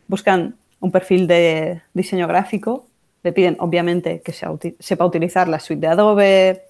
[0.08, 2.86] buscan un perfil de diseño gráfico,
[3.22, 6.62] le piden obviamente que sepa utilizar la suite de Adobe,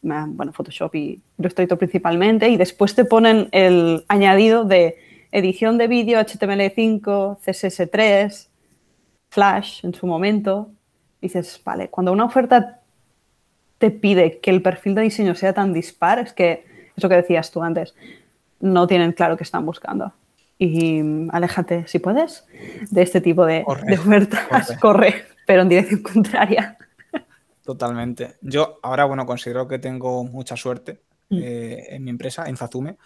[0.00, 4.96] bueno, Photoshop y Illustrator principalmente, y después te ponen el añadido de
[5.32, 8.48] edición de vídeo HTML5, CSS3,
[9.28, 10.70] Flash en su momento,
[11.20, 12.80] dices, vale, cuando una oferta
[13.78, 17.50] te pide que el perfil de diseño sea tan dispar, es que, eso que decías
[17.50, 17.94] tú antes,
[18.60, 20.12] no tienen claro qué están buscando.
[20.58, 22.44] Y mm, aléjate, si puedes,
[22.90, 24.76] de este tipo de, ofertas.
[24.80, 25.24] Corre.
[25.46, 26.76] pero en dirección contraria.
[27.64, 28.36] Totalmente.
[28.42, 31.38] Yo ahora, bueno, considero que tengo mucha suerte mm.
[31.42, 32.96] eh, en mi empresa, en Fazume,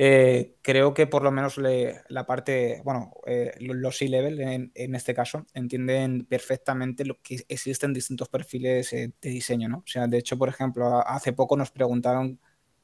[0.00, 5.44] eh, creo que por lo menos la parte, bueno, eh, los C-Level en, este caso
[5.54, 9.78] entienden perfectamente lo que existen distintos perfiles eh, de diseño, ¿no?
[9.78, 12.38] O sea, de hecho, por ejemplo, hace poco nos preguntaron,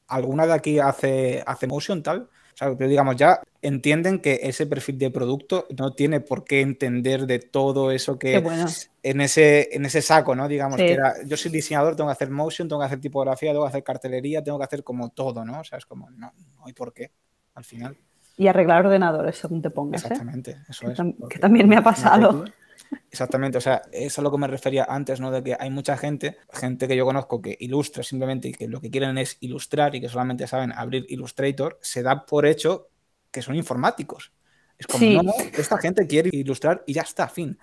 [0.08, 2.22] ¿alguna de aquí hace, hace motion tal?
[2.22, 6.62] O sea, pero digamos, ya entienden que ese perfil de producto no tiene por qué
[6.62, 8.42] entender de todo eso que
[9.04, 10.48] en, ese, en ese saco, ¿no?
[10.48, 13.64] Digamos, que era, yo soy diseñador, tengo que hacer motion, tengo que hacer tipografía, tengo
[13.64, 15.60] que hacer cartelería, tengo que hacer como todo, ¿no?
[15.60, 17.12] O sea, es como, no, no hay por qué,
[17.54, 17.98] al final.
[18.38, 20.02] Y arreglar ordenadores, según te pongas.
[20.04, 20.08] ¿eh?
[20.10, 20.98] Exactamente, eso es.
[21.28, 22.46] que también me ha pasado.
[23.10, 25.30] Exactamente, o sea, eso es a lo que me refería antes, ¿no?
[25.30, 28.80] De que hay mucha gente, gente que yo conozco que ilustra simplemente y que lo
[28.80, 32.88] que quieren es ilustrar y que solamente saben abrir Illustrator, se da por hecho
[33.30, 34.32] que son informáticos.
[34.78, 37.58] Es como, no, esta gente quiere ilustrar y ya está, fin.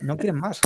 [0.00, 0.60] No quieren más.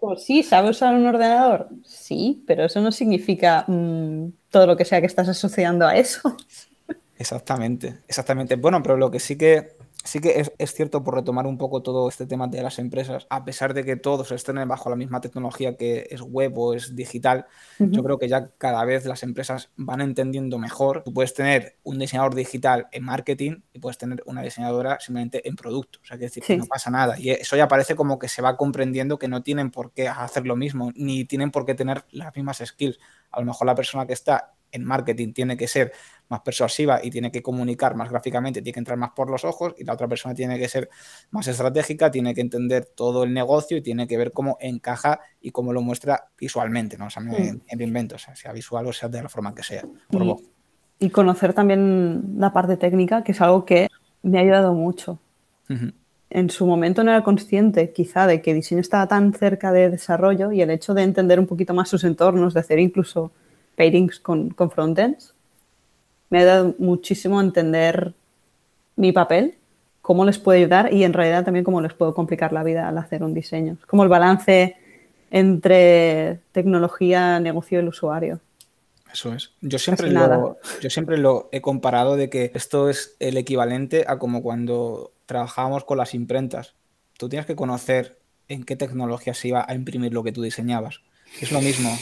[0.00, 1.68] Pues sí, ¿sabe usar un ordenador?
[1.84, 6.36] Sí, pero eso no significa mm, todo lo que sea que estás asociando a eso.
[7.18, 8.56] Exactamente, exactamente.
[8.56, 12.08] Bueno, pero lo que sí que sí que es, cierto, por retomar un poco todo
[12.08, 15.76] este tema de las empresas, a pesar de que todos estén bajo la misma tecnología
[15.76, 17.46] que es web o es digital,
[17.78, 21.02] yo creo que ya cada vez las empresas van entendiendo mejor.
[21.04, 25.56] Tú puedes tener un diseñador digital en marketing y puedes tener una diseñadora simplemente en
[25.56, 25.98] producto.
[26.02, 27.18] O sea, que decir que no pasa nada.
[27.18, 30.46] Y eso ya parece como que se va comprendiendo que no tienen por qué hacer
[30.46, 33.00] lo mismo, ni tienen por qué tener las mismas skills.
[33.30, 35.92] A lo mejor la persona que está en marketing tiene que ser
[36.28, 39.74] más persuasiva y tiene que comunicar más gráficamente, tiene que entrar más por los ojos
[39.78, 40.90] y la otra persona tiene que ser
[41.30, 45.50] más estratégica, tiene que entender todo el negocio y tiene que ver cómo encaja y
[45.50, 47.06] cómo lo muestra visualmente, ¿no?
[47.06, 49.84] O sea, me, invento, o sea, sea visual o sea de la forma que sea,
[50.98, 53.88] y, conocer también la parte técnica, que es algo que
[54.22, 55.18] me ha ayudado mucho.
[56.30, 60.52] En su momento no era consciente quizá de que diseño estaba tan cerca de desarrollo
[60.52, 63.32] y el hecho de entender un poquito más sus entornos, de hacer incluso
[63.76, 65.34] paintings con, con frontends,
[66.30, 68.12] me ha dado muchísimo a entender
[68.96, 69.56] mi papel,
[70.02, 72.98] cómo les puedo ayudar y en realidad también cómo les puedo complicar la vida al
[72.98, 73.76] hacer un diseño.
[73.80, 74.76] Es como el balance
[75.30, 78.40] entre tecnología, negocio y el usuario.
[79.12, 79.52] Eso es.
[79.60, 84.18] Yo siempre, lo, yo siempre lo he comparado de que esto es el equivalente a
[84.18, 86.74] como cuando trabajábamos con las imprentas.
[87.16, 91.00] Tú tienes que conocer en qué tecnología se iba a imprimir lo que tú diseñabas.
[91.40, 91.96] Es lo mismo,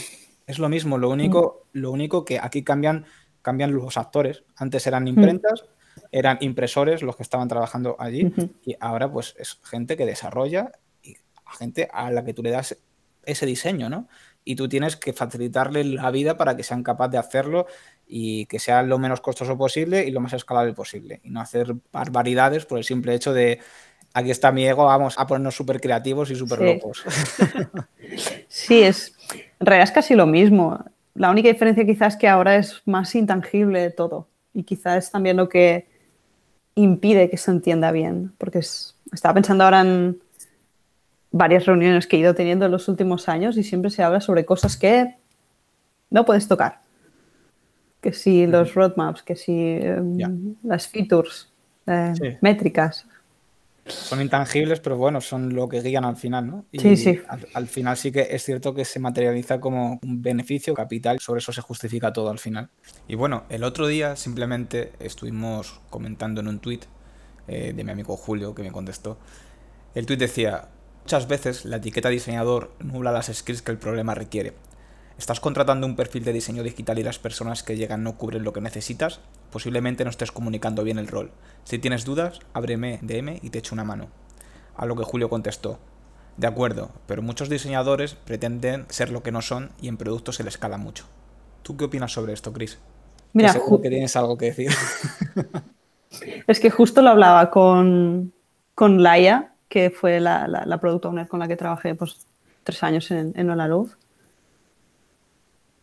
[0.47, 3.05] es lo mismo, lo único, lo único que aquí cambian,
[3.41, 4.43] cambian los actores.
[4.55, 5.65] Antes eran imprentas,
[6.11, 8.33] eran impresores los que estaban trabajando allí
[8.65, 11.15] y ahora pues es gente que desarrolla y
[11.57, 12.77] gente a la que tú le das
[13.25, 14.07] ese diseño, ¿no?
[14.43, 17.65] Y tú tienes que facilitarle la vida para que sean capaces de hacerlo
[18.05, 21.21] y que sea lo menos costoso posible y lo más escalable posible.
[21.23, 23.59] Y no hacer barbaridades por el simple hecho de
[24.13, 27.03] aquí está mi ego, vamos a ponernos súper creativos y súper locos.
[28.47, 29.15] sí, es,
[29.59, 30.83] en realidad es casi lo mismo.
[31.15, 35.37] La única diferencia quizás es que ahora es más intangible todo y quizás es también
[35.37, 35.87] lo que
[36.75, 40.19] impide que se entienda bien, porque estaba pensando ahora en
[41.31, 44.45] varias reuniones que he ido teniendo en los últimos años y siempre se habla sobre
[44.45, 45.15] cosas que
[46.09, 46.81] no puedes tocar.
[48.01, 51.51] Que si los roadmaps, que si em, las features,
[51.87, 53.07] eh, métricas,
[53.85, 56.65] son intangibles, pero bueno, son lo que guían al final, ¿no?
[56.71, 57.19] Y sí, sí.
[57.53, 61.51] Al, final sí que es cierto que se materializa como un beneficio capital, sobre eso
[61.51, 62.69] se justifica todo al final.
[63.07, 66.81] Y bueno, el otro día simplemente estuvimos comentando en un tweet
[67.47, 69.17] eh, de mi amigo Julio que me contestó.
[69.95, 70.69] El tweet decía,
[71.01, 74.53] muchas veces la etiqueta diseñador nubla las skills que el problema requiere.
[75.17, 78.51] ¿Estás contratando un perfil de diseño digital y las personas que llegan no cubren lo
[78.51, 79.19] que necesitas?
[79.51, 81.31] Posiblemente no estés comunicando bien el rol.
[81.65, 84.07] Si tienes dudas, ábreme DM y te echo una mano.
[84.75, 85.77] A lo que Julio contestó.
[86.37, 90.43] De acuerdo, pero muchos diseñadores pretenden ser lo que no son y en productos se
[90.43, 91.05] les escala mucho.
[91.61, 92.79] ¿Tú qué opinas sobre esto, Chris?
[93.33, 94.71] Mira, que tienes algo que decir.
[96.47, 98.33] es que justo lo hablaba con,
[98.73, 102.25] con Laia, que fue la, la, product owner con la que trabajé pues,
[102.63, 103.95] tres años en, en Hola Luz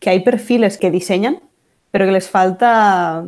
[0.01, 1.39] que hay perfiles que diseñan,
[1.91, 3.23] pero que les falta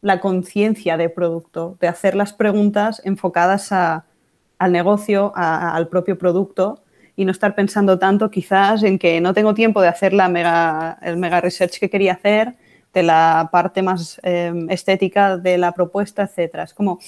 [0.00, 6.82] la conciencia de producto, de hacer las preguntas enfocadas al negocio, al propio producto
[7.16, 10.98] y no estar pensando tanto quizás en que no tengo tiempo de hacer la mega,
[11.02, 12.54] el mega research que quería hacer,
[12.94, 16.54] de la parte más em, estética de la propuesta, etc.
[16.62, 17.00] Es como,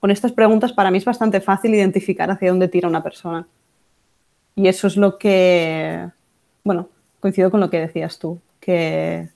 [0.00, 3.46] con estas preguntas para mí es bastante fácil identificar hacia dónde tira una persona.
[4.54, 6.08] Y eso es lo que,
[6.64, 6.88] bueno,
[7.20, 9.28] coincido con lo que decías tú, que,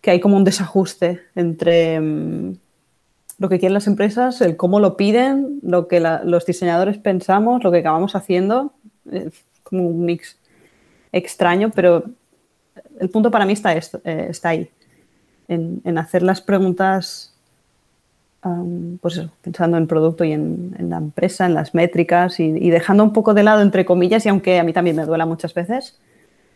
[0.00, 2.56] que hay como un desajuste entre mm,
[3.38, 7.72] lo que quieren las empresas, el cómo lo piden, lo que los diseñadores pensamos, lo
[7.72, 8.72] que acabamos haciendo,
[9.10, 10.38] es como un mix
[11.12, 12.04] extraño, pero
[13.00, 14.70] el punto para mí está, esto, eh, está ahí,
[15.48, 17.33] en, hacer las preguntas
[19.00, 23.34] pues pensando en producto y en, la empresa, en las métricas y, dejando un poco
[23.34, 25.98] de lado, entre comillas, y aunque a mí también me duela muchas veces,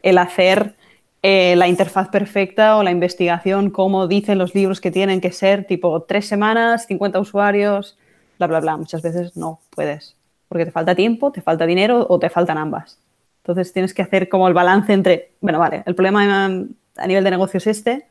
[0.02, 0.74] el hacer
[1.22, 5.64] eh, la interfaz perfecta o la investigación, como dicen los libros que tienen que ser,
[5.64, 7.98] tipo tres semanas, 50 usuarios,
[8.38, 8.76] bla, bla, bla.
[8.76, 10.14] Muchas veces no puedes,
[10.48, 12.98] porque te falta tiempo, te falta dinero o te faltan ambas.
[13.42, 17.30] Entonces tienes que hacer como el balance entre, bueno, vale, el problema a nivel de
[17.30, 18.06] negocio es este,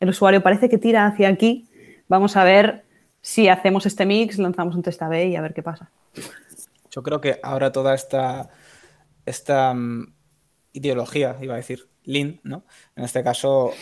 [0.00, 1.66] el usuario parece que tira hacia aquí,
[2.08, 2.84] vamos a ver
[3.20, 5.90] si hacemos este mix, lanzamos un test A-B y a ver qué pasa.
[6.90, 8.50] Yo creo que ahora toda esta,
[9.24, 10.14] esta mm,
[10.74, 12.64] ideología, iba a decir, Lean, ¿no?
[12.96, 13.72] En este caso,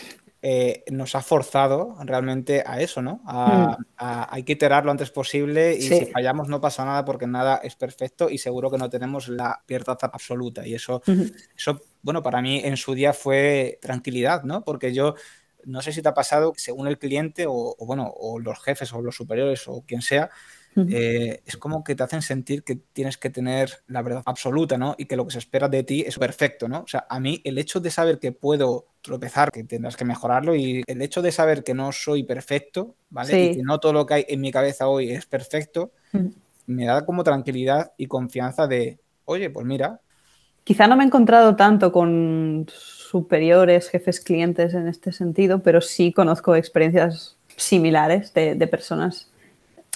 [0.44, 3.20] eh, nos ha forzado realmente a eso, ¿no?
[3.26, 3.84] A, mm.
[4.28, 7.76] hay que iterar lo antes posible y si fallamos no pasa nada porque nada es
[7.76, 10.66] perfecto y seguro que no tenemos la verdad absoluta.
[10.66, 11.00] Y eso,
[11.56, 14.64] eso, bueno, para mí en su día fue tranquilidad, ¿no?
[14.64, 15.14] Porque yo
[15.64, 18.92] no sé si te ha pasado, según el cliente o, o bueno, o los jefes
[18.92, 20.30] o los superiores o quien sea,
[20.74, 24.94] eh, es como que te hacen sentir que tienes que tener la verdad absoluta, ¿no?
[24.96, 26.80] Y que lo que se espera de ti es perfecto, ¿no?
[26.80, 30.54] O sea, a mí el hecho de saber que puedo tropezar, que tendrás que mejorarlo,
[30.54, 33.50] y el hecho de saber que no soy perfecto, ¿vale?
[33.50, 35.92] Y que no todo lo que hay en mi cabeza hoy es perfecto,
[36.66, 40.00] me da como tranquilidad y confianza de, oye, pues mira.
[40.64, 42.66] Quizá no me he encontrado tanto con
[43.12, 49.28] superiores, jefes, clientes en este sentido, pero sí conozco experiencias similares de, personas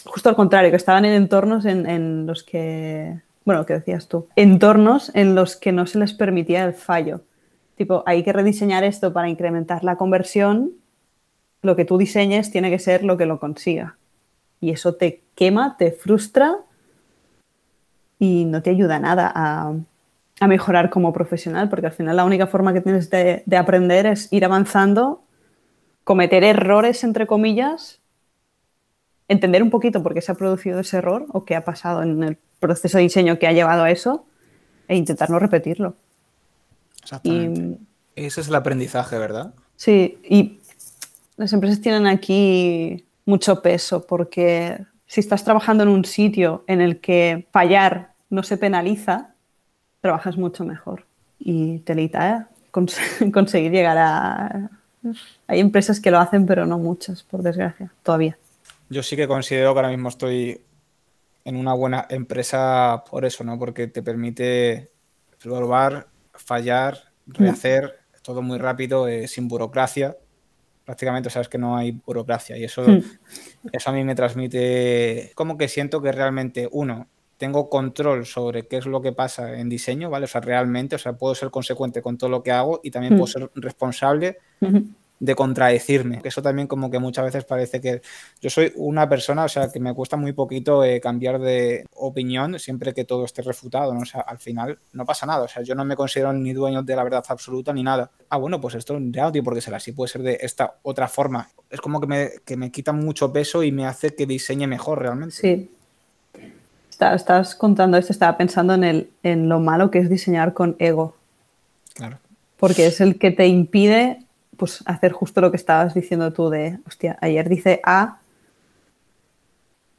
[0.04, 5.10] justo al contrario, que estaban en entornos en, los que, bueno, que decías tú, entornos
[5.14, 7.22] en los que no se les permitía el fallo.
[7.76, 10.72] Tipo, hay que rediseñar esto para incrementar la conversión.
[11.62, 13.96] Lo que tú diseñes tiene que ser lo que lo consiga.
[14.60, 16.56] Y eso te quema, te frustra
[18.18, 19.74] y no te ayuda nada a,
[20.40, 24.32] mejorar como profesional, porque al final la única forma que tienes de, de aprender es
[24.32, 25.22] ir avanzando,
[26.04, 28.00] cometer errores, entre comillas,
[29.28, 32.22] entender un poquito por qué se ha producido ese error o qué ha pasado en
[32.22, 34.26] el proceso de diseño que ha llevado a eso
[34.88, 35.96] e intentar no repetirlo.
[37.02, 37.78] Exactamente.
[38.14, 39.54] Ese es el aprendizaje, ¿verdad?
[39.76, 40.60] Sí, y
[41.36, 47.00] las empresas tienen aquí mucho peso porque si estás trabajando en un sitio en el
[47.00, 49.34] que fallar no se penaliza,
[50.00, 51.04] trabajas mucho mejor.
[51.38, 52.44] Y telita, ¿eh?
[53.32, 54.70] conseguir llegar a...
[55.46, 58.36] Hay empresas que lo hacen, pero no muchas, por desgracia, todavía.
[58.88, 60.60] Yo sí que considero que ahora mismo estoy
[61.44, 63.56] en una buena empresa por eso, ¿no?
[63.56, 64.90] Porque te permite
[65.40, 67.32] probar, fallar, mm.
[67.34, 70.16] rehacer, todo muy rápido, eh, sin burocracia.
[70.84, 73.02] Prácticamente sabes que no hay burocracia y eso, mm.
[73.72, 77.06] eso a mí me transmite como que siento que realmente, uno,
[77.36, 80.24] tengo control sobre qué es lo que pasa en diseño, ¿vale?
[80.24, 83.14] O sea, realmente, o sea, puedo ser consecuente con todo lo que hago y también
[83.14, 83.28] puedo mm.
[83.28, 84.38] ser responsable
[85.18, 86.20] de contradecirme.
[86.24, 88.02] Eso también como que muchas veces parece que
[88.40, 92.58] yo soy una persona, o sea, que me cuesta muy poquito eh, cambiar de opinión
[92.58, 94.00] siempre que todo esté refutado, ¿no?
[94.00, 96.82] O sea, al final no pasa nada, o sea, yo no me considero ni dueño
[96.82, 98.10] de la verdad absoluta ni nada.
[98.28, 100.78] Ah, bueno, pues esto ya no tiene por qué ser así, puede ser de esta
[100.82, 101.48] otra forma.
[101.70, 105.00] Es como que me, que me quita mucho peso y me hace que diseñe mejor
[105.00, 105.34] realmente.
[105.34, 105.70] Sí.
[107.00, 111.14] Estás contando esto, estaba pensando en, el, en lo malo que es diseñar con ego.
[111.94, 112.18] Claro.
[112.58, 116.78] Porque es el que te impide pues hacer justo lo que estabas diciendo tú de,
[116.86, 118.18] hostia, ayer dice A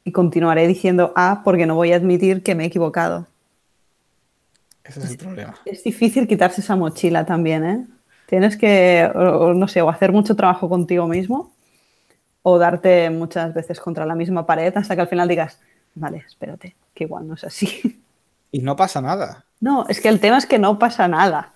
[0.04, 3.26] y continuaré diciendo A porque no voy a admitir que me he equivocado.
[4.84, 5.54] Ese es el problema.
[5.64, 7.86] Es difícil quitarse esa mochila también, ¿eh?
[8.26, 11.52] Tienes que, no sé, o hacer mucho trabajo contigo mismo
[12.42, 15.60] o darte muchas veces contra la misma pared hasta que al final digas,
[15.94, 18.02] vale, espérate, que igual no es así.
[18.50, 19.44] Y no pasa nada.
[19.60, 21.52] No, es que el tema es que no pasa nada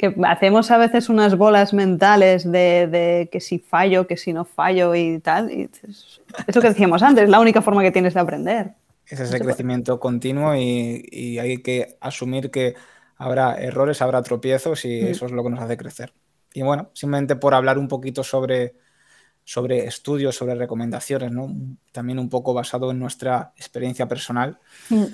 [0.00, 4.94] que hacemos a veces unas bolas mentales de, que si fallo, que si no fallo
[4.94, 5.52] y tal.
[5.52, 8.70] Y es, eso que decíamos antes, es la única forma que tienes de aprender.
[9.06, 12.76] Es ese crecimiento continuo y, hay que asumir que
[13.18, 15.06] habrá errores, habrá tropiezos y mm.
[15.08, 16.14] eso es lo que nos hace crecer.
[16.54, 18.76] Y bueno, simplemente por hablar un poquito sobre,
[19.50, 21.52] sobre estudios, sobre recomendaciones, ¿no?
[21.90, 24.60] también un poco basado en nuestra experiencia personal.
[24.90, 25.06] Mm.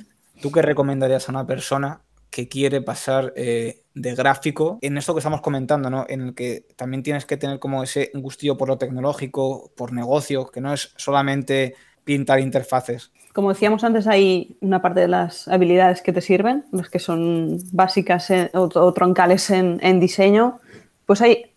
[0.42, 5.20] ¿Tú qué recomendarías a una persona que quiere pasar eh, de gráfico en esto que
[5.20, 6.04] estamos comentando, ¿no?
[6.06, 10.50] En el que también tienes que tener como ese gustillo por lo tecnológico, por negocio,
[10.50, 13.12] que no es solamente pintar interfaces.
[13.32, 17.56] Como decíamos antes, hay una parte de las habilidades que te sirven, las que son
[17.72, 20.60] básicas o, troncales en, en, diseño,
[21.06, 21.52] pues hay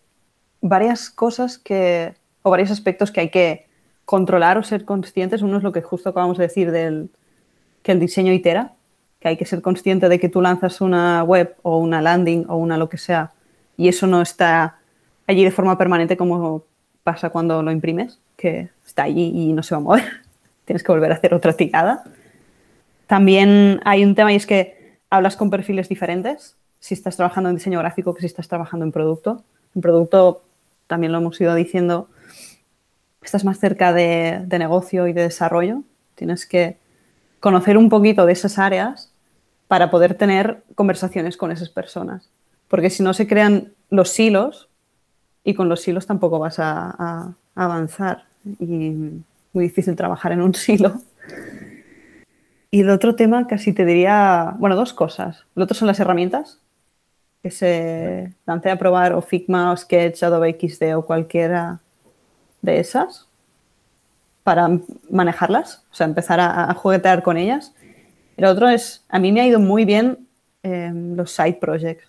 [0.62, 3.66] varias cosas que, o varios aspectos que hay que
[4.04, 5.42] controlar o ser conscientes.
[5.42, 7.10] Uno es lo que justo acabamos de decir del
[7.82, 8.72] que el diseño itera,
[9.20, 12.56] que hay que ser consciente de que tú lanzas una web o una landing o
[12.56, 13.32] una lo que sea
[13.80, 14.76] y eso no está
[15.26, 16.64] allí de forma permanente como
[17.02, 20.04] pasa cuando lo imprimes, que está allí y no se va a mover.
[20.66, 22.04] Tienes que volver a hacer otra tirada.
[23.06, 26.56] También hay un tema y es que hablas con perfiles diferentes.
[26.78, 29.44] Si estás trabajando en diseño gráfico que si estás trabajando en producto.
[29.74, 30.42] En producto,
[30.86, 32.10] también lo hemos ido diciendo,
[33.22, 35.82] estás más cerca de, de negocio y de desarrollo.
[36.14, 36.76] Tienes que
[37.40, 39.12] conocer un poquito de esas áreas
[39.70, 42.28] para poder tener conversaciones con esas personas.
[42.68, 44.68] Porque si no se crean los silos
[45.44, 48.24] y con los silos tampoco vas a, avanzar.
[48.58, 51.00] Y muy difícil trabajar en un silo.
[52.70, 55.44] Y el otro tema casi te diría, bueno, dos cosas.
[55.56, 56.60] El otro son las herramientas
[57.42, 61.80] que se plantea probar o Figma o Sketch, Adobe XD o cualquiera
[62.62, 63.26] de esas
[64.42, 64.68] para
[65.10, 67.74] manejarlas, o sea, empezar a, a juguetear con ellas.
[68.36, 70.26] El otro es, a mí me ha ido muy bien
[70.62, 72.08] em, los side projects.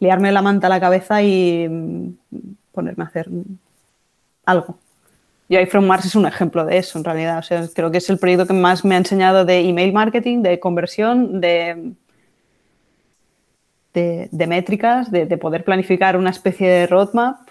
[0.00, 2.08] Liarme la manta a la cabeza y mm,
[2.72, 3.28] ponerme a hacer
[4.44, 4.78] algo.
[5.48, 7.38] Y From Mars es un ejemplo de eso, en realidad.
[7.38, 10.42] O sea, creo que es el proyecto que más me ha enseñado de email marketing,
[10.42, 11.92] de conversión, de,
[13.94, 17.47] de, métricas, de, poder planificar una especie de roadmap.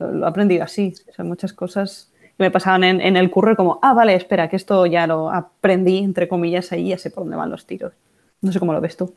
[0.00, 0.92] Lo, lo he aprendido así.
[1.08, 2.10] O sea, muchas cosas
[2.40, 6.26] me pasaban en, el curro como, ah, vale, espera, que esto ya lo aprendí, entre
[6.26, 7.92] comillas, ahí ya sé por dónde van los tiros.
[8.40, 9.14] No sé cómo lo ves tú.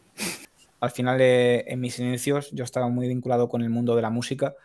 [0.81, 4.09] Al final, eh, en mis inicios, yo estaba muy vinculado con el mundo de la
[4.09, 4.55] música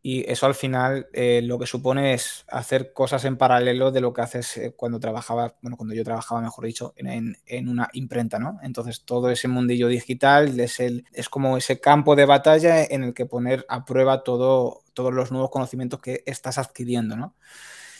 [0.00, 4.14] y eso al final eh, lo que supone es hacer cosas en paralelo de lo
[4.14, 8.38] que haces eh, cuando trabajaba, bueno, cuando yo trabajaba, mejor dicho, en, en, una imprenta,
[8.38, 8.58] ¿no?
[8.62, 13.12] Entonces, todo ese mundillo digital es, el, es como ese campo de batalla en el
[13.12, 17.34] que poner a prueba todo, todos los nuevos conocimientos que estás adquiriendo, ¿no?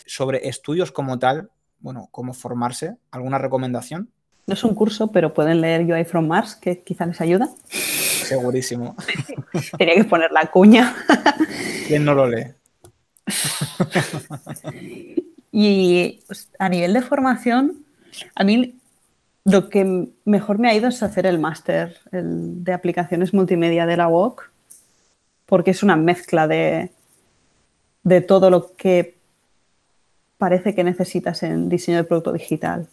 [0.07, 4.09] Sobre estudios como tal, bueno, cómo formarse, ¿alguna recomendación?
[4.47, 7.49] No es un curso, pero pueden leer UI from Mars, que quizá les ayuda.
[7.69, 8.95] Segurísimo.
[9.77, 10.95] Tenía que poner la cuña.
[11.87, 12.47] ¿Quién no lo lee?
[15.51, 17.85] y pues, a nivel de formación,
[18.33, 18.79] a mí
[19.45, 24.07] lo que mejor me ha ido es hacer el máster de aplicaciones multimedia de la
[24.07, 24.49] UOC
[25.47, 26.91] porque es una mezcla de,
[28.07, 29.17] de todo lo que
[30.37, 32.87] parece que necesitas en diseño de producto digital.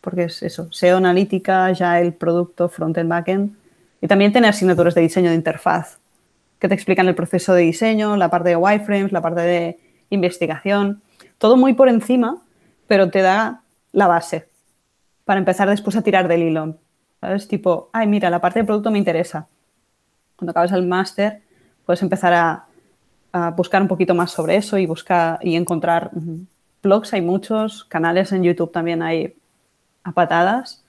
[0.00, 3.56] porque es eso, SEO analítica, ya el producto front-end, back-end,
[4.00, 5.98] y también tener asignaturas de diseño de interfaz
[6.58, 9.78] que te explican el proceso de diseño, la parte de wireframes, la parte de
[10.10, 11.02] investigación,
[11.38, 12.42] todo muy por encima,
[12.86, 14.48] pero te da la base
[15.24, 16.76] para empezar después a tirar del hilo.
[17.20, 17.48] ¿Sabes?
[17.48, 19.48] Tipo, ay, mira, la parte de producto me interesa.
[20.36, 21.42] Cuando acabas el máster,
[21.84, 22.67] puedes empezar a,
[23.32, 26.10] a, buscar un poquito más sobre eso y buscar y encontrar
[26.82, 29.34] blogs, hay muchos, canales en YouTube también hay
[30.04, 30.84] a patadas.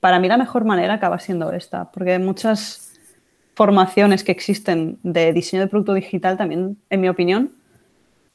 [0.00, 2.92] Para mí la mejor manera acaba siendo esta, porque muchas
[3.54, 7.52] formaciones que existen de diseño de producto digital también, en mi opinión,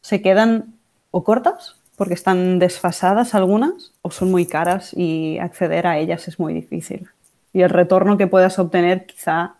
[0.01, 0.75] se quedan
[1.11, 6.39] o cortas, porque están desfasadas algunas, o son muy caras y acceder a ellas es
[6.39, 7.07] muy difícil.
[7.53, 9.55] Y el retorno que puedas obtener quizá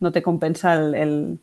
[0.00, 1.38] no te compensa el, el,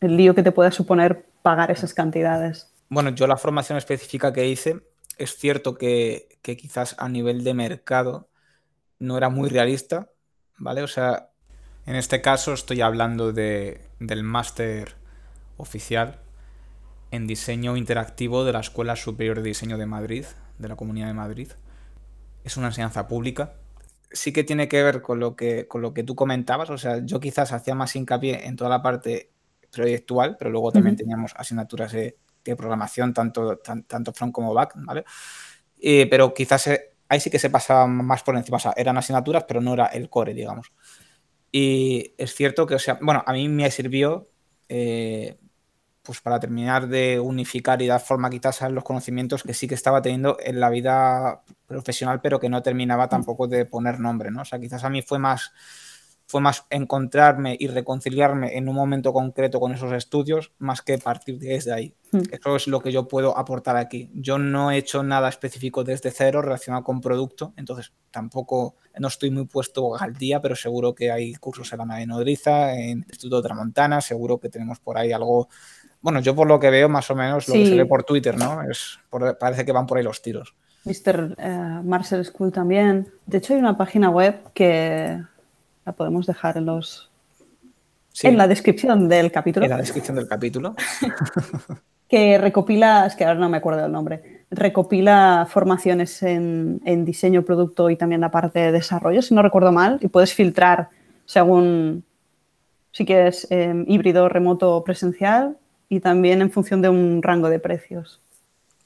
[0.00, 2.72] el lío que te pueda suponer pagar esas cantidades.
[2.88, 4.80] Bueno, yo la formación específica que hice,
[5.18, 8.30] es cierto que, quizás a nivel de mercado
[8.98, 10.08] no era muy realista,
[10.56, 10.82] ¿vale?
[10.82, 11.30] O sea,
[11.84, 14.94] en este caso estoy hablando de, del máster
[15.58, 16.20] oficial
[17.10, 20.24] en diseño interactivo de la Escuela Superior de Diseño de Madrid,
[20.58, 21.48] de la Comunidad de Madrid.
[22.44, 23.54] Es una enseñanza pública.
[24.10, 27.04] Sí que tiene que ver con lo que, con lo que tú comentabas, o sea,
[27.04, 29.32] yo quizás hacía más hincapié en toda la parte
[29.70, 34.74] proyectual, pero luego también teníamos asignaturas de, de programación, tanto, tan, tanto front como back,
[34.76, 35.04] ¿vale?
[35.80, 38.96] Eh, pero quizás eh, ahí sí que se pasaba más por encima, o sea, eran
[38.96, 40.72] asignaturas, pero no era el core, digamos.
[41.52, 44.28] Y es cierto que, o sea, bueno, a mí me sirvió
[44.68, 45.38] eh,
[46.02, 49.74] pues para terminar de unificar y dar forma quizás a los conocimientos que sí que
[49.74, 54.42] estaba teniendo en la vida profesional, pero que no terminaba tampoco de poner nombre, ¿no?
[54.42, 55.52] O sea, quizás a mí fue más
[56.28, 61.38] fue más encontrarme y reconciliarme en un momento concreto con esos estudios, más que partir
[61.38, 61.94] desde ahí.
[62.12, 62.20] Mm.
[62.30, 64.10] Eso es lo que yo puedo aportar aquí.
[64.12, 69.30] Yo no he hecho nada específico desde cero relacionado con producto, entonces tampoco no estoy
[69.30, 73.06] muy puesto al día, pero seguro que hay cursos en la de Nodriza, en el
[73.08, 75.48] Instituto de Tramontana, seguro que tenemos por ahí algo.
[76.02, 77.62] Bueno, yo por lo que veo, más o menos, lo sí.
[77.62, 78.62] que se ve por Twitter, ¿no?
[78.70, 80.54] Es por, parece que van por ahí los tiros.
[80.84, 81.36] Mr.
[81.38, 83.08] Uh, Marcel School también.
[83.24, 85.22] De hecho, hay una página web que
[85.88, 87.10] la podemos dejar en los
[88.12, 88.26] sí.
[88.26, 89.64] en la descripción del capítulo.
[89.64, 90.76] En la descripción del capítulo.
[92.08, 97.42] que recopila, es que ahora no me acuerdo del nombre, recopila formaciones en, en, diseño,
[97.42, 100.90] producto y también la parte de desarrollo, si no recuerdo mal, y puedes filtrar
[101.24, 102.04] según
[102.92, 105.56] si quieres eh, híbrido, remoto o presencial
[105.88, 108.20] y también en función de un rango de precios.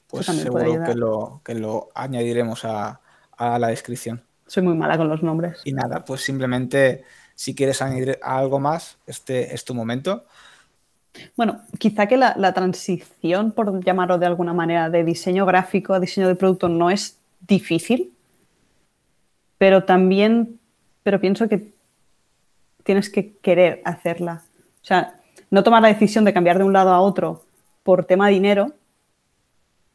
[0.07, 3.01] Pues seguro que lo, que lo añadiremos a,
[3.35, 4.23] a la descripción.
[4.47, 5.61] Soy muy mala con los nombres.
[5.65, 7.03] Y nada, pues simplemente
[7.35, 10.25] si quieres añadir algo más, este es tu momento.
[11.35, 15.99] Bueno, quizá que la, la, transición, por llamarlo de alguna manera, de diseño gráfico a
[15.99, 18.13] diseño de producto no es difícil,
[19.57, 20.59] pero también,
[21.03, 21.73] pero pienso que
[22.83, 24.43] tienes que querer hacerla.
[24.81, 25.19] O sea,
[25.49, 27.45] no tomar la decisión de cambiar de un lado a otro
[27.83, 28.73] por tema dinero,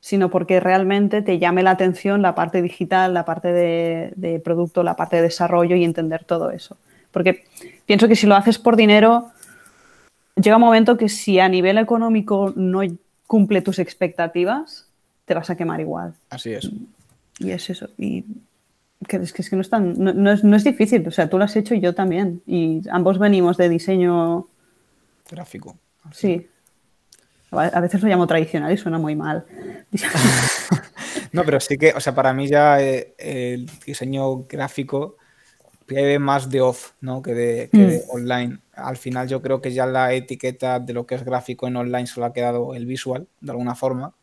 [0.00, 4.82] sino porque realmente te llame la atención la parte digital, la parte de, de, producto,
[4.82, 6.76] la parte de desarrollo y entender todo eso.
[7.10, 7.44] Porque
[7.86, 9.30] pienso que si lo haces por dinero,
[10.36, 12.82] llega un momento que si a nivel económico no
[13.26, 14.88] cumple tus expectativas,
[15.24, 16.14] te vas a quemar igual.
[16.30, 16.70] Así es.
[17.38, 17.88] Y es eso.
[17.98, 18.24] Y
[19.06, 21.06] que es que, es que no, es tan, no, no, es, no es difícil.
[21.06, 22.42] O sea, tú lo has hecho y yo también.
[22.46, 24.48] Y ambos venimos de diseño
[25.30, 25.76] gráfico.
[26.12, 26.48] Sí.
[27.50, 29.46] A veces lo llamo tradicional y suena muy mal.
[31.32, 35.16] no, pero sí que, o sea, para mí ya eh, el diseño gráfico
[35.86, 37.22] tiene más de off, ¿no?
[37.22, 37.88] Que de, que mm.
[37.88, 38.58] de, online.
[38.74, 42.06] Al final yo creo que ya la etiqueta de lo que es gráfico en online
[42.06, 44.14] solo ha quedado el visual, de alguna forma.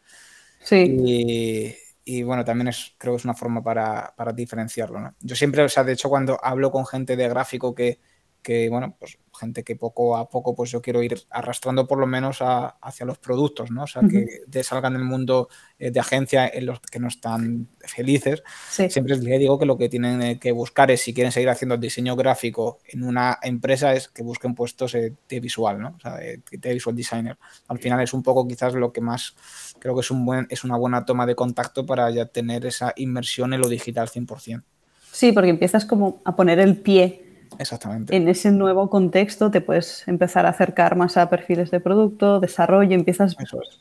[0.62, 0.96] Sí.
[1.06, 5.16] Y, y bueno, también es, creo que es una forma para, para diferenciarlo, ¿no?
[5.20, 8.00] Yo siempre, o sea, de hecho, cuando hablo con gente de gráfico que,
[8.44, 12.08] que bueno, pues gente que poco a poco pues yo quiero ir arrastrando por lo
[12.08, 13.84] menos a, hacia los productos, ¿no?
[13.84, 14.50] O sea, uh -huh.
[14.52, 18.44] que salgan del mundo eh, de agencia en los que no están felices.
[18.70, 18.90] Sí.
[18.90, 22.16] Siempre les digo que lo que tienen que buscar es, si quieren seguir haciendo diseño
[22.16, 25.96] gráfico en una empresa, es que busquen puestos eh, de visual, ¿no?
[25.98, 27.38] O sea, de, de, visual designer.
[27.68, 29.36] Al final es un poco quizás lo que más
[29.80, 32.94] creo que es, un buen, es una buena toma de contacto para ya tener esa
[32.96, 34.64] inmersión en lo digital 100%.
[35.12, 37.25] Sí, porque empiezas como a poner el pie
[37.60, 38.16] Exactamente.
[38.16, 42.96] En ese nuevo contexto te puedes empezar a acercar más a perfiles de producto, desarrollo,
[42.96, 43.80] empiezas Eso es.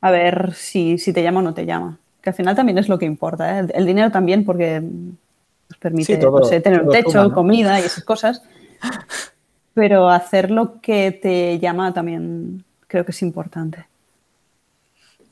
[0.00, 1.98] a ver si, si, te llama o no te llama.
[2.20, 3.60] Que al final también es lo que importa.
[3.60, 3.66] ¿eh?
[3.74, 7.32] El dinero también porque nos permite sí, todo, no sé, tener un techo, suma, ¿no?
[7.32, 8.42] comida y esas cosas.
[9.74, 13.86] Pero hacer lo que te llama también creo que es importante.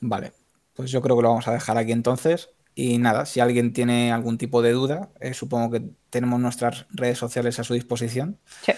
[0.01, 0.33] Vale,
[0.75, 2.49] pues yo creo que lo vamos a dejar aquí entonces.
[2.75, 7.19] Y nada, si alguien tiene algún tipo de duda, eh, supongo que tenemos nuestras redes
[7.19, 8.39] sociales a su disposición.
[8.63, 8.73] Sí.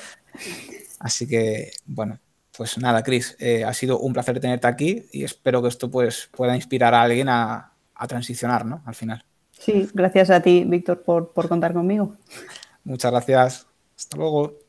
[0.98, 2.18] Así que, bueno,
[2.56, 6.28] pues nada, Cris, eh, ha sido un placer tenerte aquí y espero que esto pues,
[6.32, 7.68] pueda inspirar a alguien a,
[8.08, 8.82] transicionar, ¿no?
[8.84, 9.24] Al final.
[9.52, 12.16] Sí, gracias a ti, Víctor, por, por contar conmigo.
[12.82, 13.66] Muchas gracias.
[13.96, 14.61] Hasta luego.